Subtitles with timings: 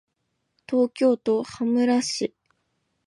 [0.67, 2.33] 東京都羽村市